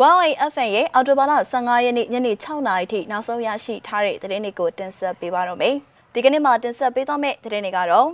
[0.00, 5.74] YFN ရဲ့အော်တိုဘာလ15ရက်နေ့ညနေ6နာရီထိနောက်ဆုံးရရှိထားတဲ့သတင်းတွေကိုတင်ဆက်ပေးပါတော့မယ်။
[6.12, 8.08] ဒီကနေ့မှာတင်ဆက်ပေးသွားမယ့်သတင်းတွေကတော့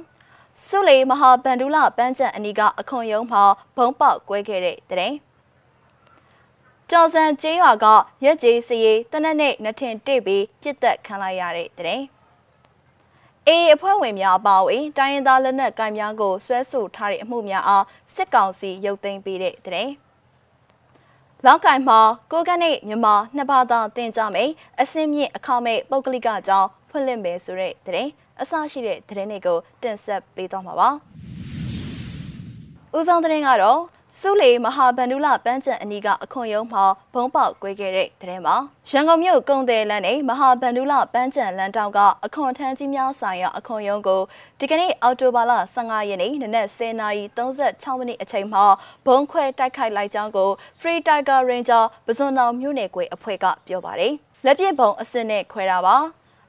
[0.67, 3.43] စုလီမဟာဗန္ဒူလာပန်းချံအနီကအခွန်ယုံမှာ
[3.77, 5.15] ဘုံပေါက်ကွဲခဲ့တဲ့သတင်း။
[6.91, 7.87] ကျော်စံကျေးရွာက
[8.25, 12.05] ရက်ကြီးစရီတနက်နေ့နှထင်တိပြီးပြစ်သက်ခံလိုက်ရတဲ့သတင်း။
[13.47, 19.91] အေးအဖွဲ့ဝင်များအပါအဝင်တိုင်းရင်းသားလက်နက်ကိုင်များကိုဆွဲဆိုထားတဲ့အမှုများအားစစ်ကောင်စီရုပ်သိမ်းပေးတဲ့တဲ့
[21.49, 21.99] လောက်ကင်မှာ
[22.33, 24.51] ကိုကနဲ့မြန်မာနှစ်ဘာသာတင်ကြမယ်
[24.81, 28.09] အစင်းမြင့်အခမဲ့ပုဂ္ဂလိကကြောင်းဖွင့်လှစ်မယ်ဆိုတဲ့တဲ့
[28.41, 30.89] အစရှိတဲ့သတင်းတွေကိုတင်ဆက်ပေးသွားမှာပါ။
[32.97, 33.81] ဦးဆောင်သတင်းကတော့
[34.21, 36.85] စုလီမဟာဗန္ဒူလာပန်းချံအနီကအခွန်ယုံမှာ
[37.15, 38.57] ဘုံပေါက်ကွဲခဲ့တဲ့သတင်းပါ
[38.91, 44.21] ရန်ကုန်မြို့ကုန်းတယ်လမ်းနဲ့မဟာဗန္ဒူလာပန်းချံလမ်းတောင်ကအခွန်ထမ်းကြီးများဆိုင်ရာအခွန်ယုံကို
[44.61, 48.65] ဒီကနေ့အောက်တိုဘာလ15ရက်နေ့နနက်10:36မိနစ်အချိန်မှာ
[49.07, 54.13] ဘုံခွဲတိုက်ခိုက်လိုက်ကြောင်းကို Free Tiger Ranger ပဇွန်တော်မြို့နယ်ကွယ်အဖွဲ့ကပြောပါတယ်
[54.45, 55.97] လက်ပြဘုံအစ်စ်နဲ့ခွဲတာပါ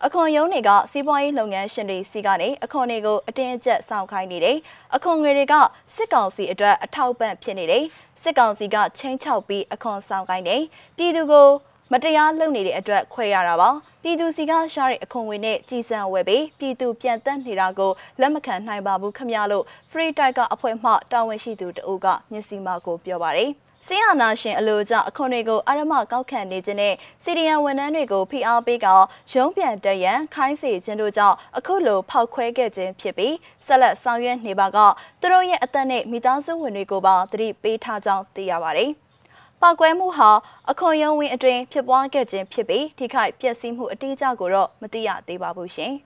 [0.05, 4.57] အခွန်ရုံးတွေကစီးပွားရေးလုပ်ငန်းရှင်တွေစီကနေအခွန်တွေကိုအတင်းအကျပ်ဆောင်ခိုင်းနေတယ်။
[4.95, 5.53] အခွန်ငွေတွေက
[5.95, 7.83] စစ်ကောင်စီအတွက်အထောက်ပံ့ဖြစ်နေတယ်။
[8.21, 10.61] စစ်ကောင်စီကချင်းချောက်ပြီးအခွန်ဆောင်ခိုင်းတယ်။
[10.97, 11.47] ပြည်သူကို
[11.91, 13.69] မတရားလုပ်နေတဲ့အတွက်ခွဲရတာပါ
[14.03, 23.49] ပြည်သူစီကရှားတဲ့အခွန်ငွေနဲ့ကြည်စံဝယ်ပြီးပြည်သူပြန်တက်နေတာကိုလက်မခံနိုင်ပါဘူးခမရလို့ Free Tiger အဖွဲ့မှတာဝန်ရှိသူတအုပ်ကမျက်စိမှကိုပြောပါတယ်
[23.85, 28.87] ဆင်းအာနာရှင်အလိုကြောင့်အခွန်တွေကိုအရမကောက်ခံနေခြင်းနဲ့စီဒီယန်ဝန်ထမ်းတွေကိုဖိအားပေးက
[29.33, 34.77] ရုံးပြန်တက်ရန်ခိုင်းစေခြင်းတို့ကြောင့်အခုလိုဖောက်ခွဲခဲ့ခြင်းဖြစ်ပြီးဆက်လက်ဆောင်ရွက်နေပါက
[35.21, 38.89] သူတို့ရဲ့အသက်နဲ့မိသားစုဝင်တွေကိုပါသတိပေးထားကြောင်းသိရပါတယ်။
[39.61, 40.29] ပောက်ကွဲမှုဟာ
[40.69, 45.93] အခွန်ရုံးဝင်အတွင်းဖြစ်ပွားခဲ့ခြင်းဖြစ်ပြီးထိခိုက်ပျက်စီးမှုအတိအကျကိုတော့မသိရသေးပါဘူးရှင်။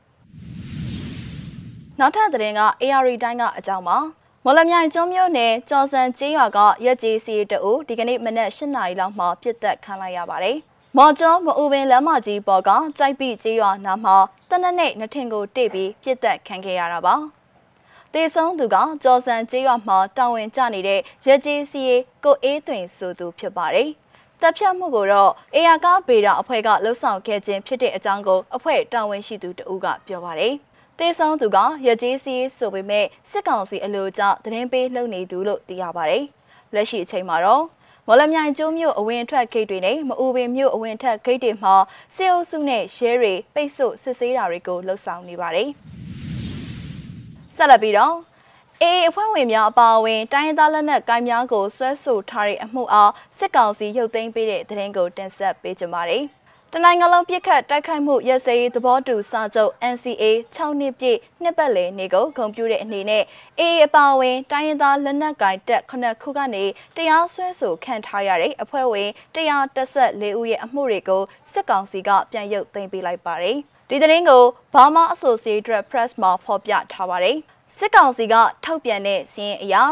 [2.00, 3.98] နောက်ထပ်သတင်းက AR တိုင်းကအကြောင်းပါ။
[4.46, 10.58] မော်လမြိုင်ကျွန်းမြို့နယ်ကျော်စံကျေးရွာကရက်ကြီးစီတအူဒီကနေ့မနက်၈နာရီလောက်မှာပြစ်တက်ခံလိုက်ရပါတယ်။
[10.98, 14.16] မော်ကျော်မအူပင်လမ်းမကြီးပေါ်ကကြိုက်ပိကျေးရွာနားမှာ
[14.50, 17.16] တနက်နေ့နှထင်ကိုတိပြီးပြစ်တက်ခံခဲ့ရတာပါ။
[18.14, 21.84] တေဆုံးသူကကျော်စံကျေးရွာမှာတာဝန်ကျနေတဲ့ရက်ကြီးစီ
[22.24, 23.90] ကိုအေးသွင်ဆိုသူဖြစ်ပါတယ်။
[24.42, 30.56] တပ်ဖြတ်မှုကိုတော့အေယာကားဗေဒအဖွဲ့ကလှုပ်ဆောင်ခဲ့ခြင်းဖြစ်တဲ့အကြောင်းကိုအဖွဲ့တာဝန်ရှိသူတဦးကပြောပါတယ်။
[31.02, 31.58] တေဆောင်သူက
[31.88, 36.24] ရကြေးစီးဆိုပေမဲ့စစ်ကောင်စီအလို့ကြောင့်သတင်းပေးလှုပ်နေသူလို့သိရပါတယ်။
[36.74, 37.64] လက်ရှိအချိန်မှာတော့
[38.08, 41.76] မော်လမြိုင်ကျိုးမြို့အဝင်ထွက်ဂိတ်တွေနဲ့မအူပင်မြို့အဝင်ထွက်ဂိတ်တွေမှာ
[42.16, 45.70] စေအုပ်စုနဲ့ရဲတွေပိတ်ဆို့စစ်ဆေးတာတွေကိုလှုပ်ဆောင်နေပါတယ်။
[47.56, 48.16] ဆက်လက်ပြီးတော့
[48.82, 56.26] အေးအဖွဲ့ဝင်များအပါအဝင်တိုင်းရင်းသားလက်နက်ကိုင်များကိုဆွဲဆိုထားတဲ့အမှုအားစစ်ကောင်စီရုပ်သိမ်းပေးတဲ့သတင်းကိုတင်ဆက်ပေးကြပါမယ်။
[56.76, 60.24] တနိုင်ငံလုံးပြစ်ခတ်တိုက်ခိုက်မှုရစရေးသဘောတူစာချုပ် NCA
[60.56, 63.24] 6နှစ်ပြည့်နှစ်ပတ်လည်နေ့ကိုဂုဏ်ပြုတဲ့အနေနဲ့
[63.60, 66.66] AA အပါအဝင်တိုင်းရင်းသားလက်နက်ကိုင်တပ်ခုနှစ်ခုကနေ
[66.96, 71.24] တရားစွဲဆိုခံထားရတဲ့အဖွဲ့ဝင်114ဦးရဲ့အမှုတွေကို
[71.54, 73.58] စစ်ကောင်စီကပြန်ရုပ်သိမ်းပေးလိုက်ပါတယ်။
[73.90, 74.44] ဒီသတင်းကို
[74.74, 77.38] Burma Associated Press မှာဖော်ပြထားပါတယ်။
[77.78, 79.84] စစ်ကောင်စီကထုတ်ပြန်တဲ့စီးရင်အရာ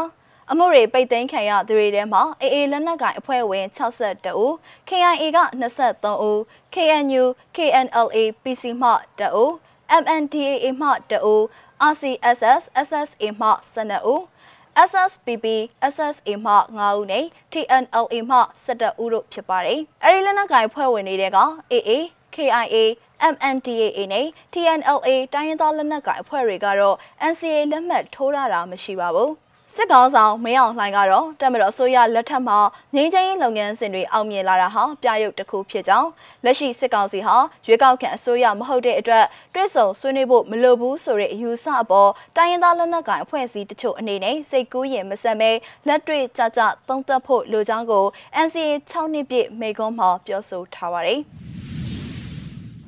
[0.52, 4.52] အမှုတွေပိတ်သိမ်းခံရသူတွေထဲမှာ AA လက်နက်ကိုင်အဖွဲ့ဝင်62ဦး
[4.88, 6.38] KIA က23ဦး
[6.74, 7.24] KNU
[7.56, 8.90] KNLA PC မှ
[9.20, 9.50] 2ဦး
[10.02, 11.42] MNDAA မှ2ဦး
[11.92, 14.20] RCSS SSA မှ12ဦး
[14.88, 15.46] SSPP
[15.94, 21.38] SSA မှ9ဦးနဲ့ TNLA မှ17ဦးတို့ဖြစ်ပါတယ်။အဲဒီလက်နက်ကိုင်ဖွဲ့ဝင်တွေက
[21.72, 21.90] AA
[22.34, 22.76] KIA
[23.34, 26.96] MNDAA နဲ့ TNLA တိုင်းရင်းသားလက်နက်ကိုင်အဖွဲ့တွေကတော့
[27.30, 29.32] NCA လက်မှတ်ထိုးရတာမရှိပါဘူး။
[29.76, 32.58] စစ်ကောင်ဆောင်မင်းအောင်လှိုင်ကတော့တက်မတော်အစိုးရလက်ထက်မှာ
[32.94, 36.08] ငင်းချင်းလုပ်ငန်းစဉ်တွေအောင်မြင်လာတာဟာပြရုပ်တစ်ခုဖြစ်ကြောင်း
[36.44, 37.36] လက်ရှိစစ်ကောင်စီဟာ
[37.66, 45.50] ရွေးကောက်ခံအစိုးရမဟုတ်တဲ့အတွက်တွဲဆုံဆွေးနွေးဖို့မလိုဘူးဆိုတဲ့အယူဆအပေါ်တိုင်းရင်းသားလက်နက်ကိုင်အဖွဲ့အစည်းတချို့အနေနဲ့စိတ်ကူးရင်မဆက်မဲ
[45.88, 48.04] လက်တွေ့ကြကြသုံးသပ်ဖို့လိုကြောင်းကို
[48.46, 51.20] NCA 6နှစ်ပြည့်မေကွန်းမှာပြောဆိုထားပါတယ်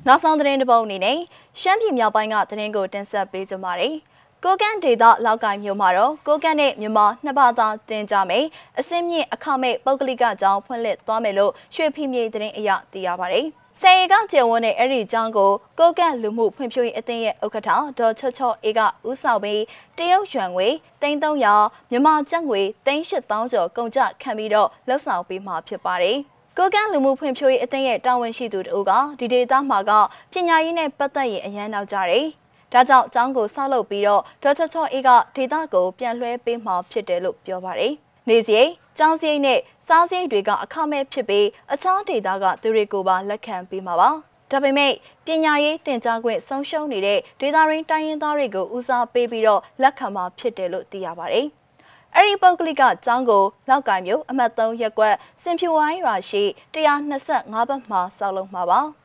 [0.07, 1.17] နောက်ဆုံးသတင်းတစ်ပုဒ်အနေနဲ့
[1.59, 3.95] ရှမ်းပြည်မြောက်ပိုင်းကသတင်းကိုတင်ဆက်ပေးကြပါမယ်။
[4.45, 8.45] ကိုကန့်ဒေသလောက်ကိုင်မြို့မှာတော့ကိုကန့်နဲ့မြန်မာနှစ်ဘာသာတင်ကြမယ်
[8.79, 13.45] အစင်းမြင့်အခမဲ့ပုဂ္ဂလိကကျောင်းဖွင့်လှစ်သွားမယ်လို့ရွှေဖီမြေသတင်းအရသိရပါတယ်။
[13.81, 17.69] ဆယ်ရီကကျေဝန်းတဲ့အဲ့ဒီကျောင်းကိုကိုကန့်လူမှုဖွံ့ဖြိုးရေးအသင်းရဲ့ဥက္ကဋ္ဌ
[17.99, 19.61] ဒေါ်ချော့ချော့အေးကဦးဆောင်ပြီး
[19.97, 20.67] တရုတ်ရွှန်ငွေ
[21.01, 26.17] 3300မြန်မာကျပ်ငွေ3800ကျော်ကုန်ကျခံပြီးတော့လှုပ်ဆောင်ပေးမှာဖြစ်ပါတယ်။
[26.57, 29.91] ကိုကန်းလူမှုဖွံ့ဖြိုးရေးအသင်းရဲ့တာဝန်ရှိသူတို့ကဒီဒေသမှာက
[30.31, 32.27] ပညာရေးနဲ့ပတ်သက်ရင်အရန်နောက်ကြတယ်
[32.73, 37.93] ဒါကြောင့်ကျောင်းကိုဆောက်လုပ်ပြီးတော့ဒေါ်ချချောအေးကဒေသကိုပြန်လွှဲပေးမှဖြစ်တယ်လို့ပြောပါတယ်။
[38.29, 38.59] နေစီ
[38.97, 44.09] ကျောင်းစရိတ်နဲ့စားစရိတ်တွေကအခမဲ့ဖြစ်ပြီးအခြားဒေသကသူတွေကိုပါလက်ခံပေးမှာပါ။
[44.51, 44.93] ဒါပေမဲ့
[45.25, 51.47] ပညာရေးသင်ကြားခွင့်ဆုံးရှုံးနေတဲ့ဒေသရင်းတိုင်းရင်းသားတွေကိုဦးစားပေးပြီးတော့လက်ခံမှာဖြစ်တယ်လို့သိရပါတယ်။
[52.15, 56.43] အဲ့ဒီပုဂ္ဂလိကကျောင်းကိုလောက်ကင်မြို့အမှတ်3ရပ်ကွက်စင်ဖြူဝိုင်းရွာရှိ
[56.73, 58.81] 125ဘတ်မှာဆောက်လုပ်မှာပါ။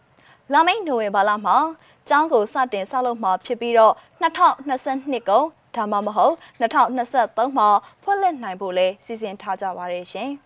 [0.53, 1.57] လာမယ့်နိုဝင်ဘာလမှာ
[2.09, 5.47] ကျောင်းကိုစတင်ဆောက်လုပ်မှာဖြစ်ပြီးတော့2022ကုန်
[5.77, 7.69] ဒါမှမဟုတ်2023မှာ
[8.03, 10.31] ဖွင့်လှစ်နိုင်ဖို့လဲစီစဉ်ထားကြပါရရှင်။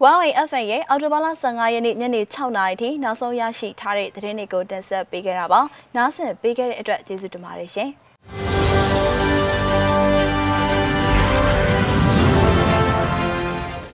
[0.00, 5.60] Huawei FN ရဲ့အော်တိုဘာလ15ရက်နေ့ညနေ6နာရီထိနောက်ဆုံးရရှိထားတဲ့သတင်းတွေကိုတင်ဆက်ပေးခဲ့တာပါ။
[5.96, 7.90] နားဆင်ပေးခဲ့တဲ့အတွက်ကျေးဇူးတင်ပါတယ်ရှင်။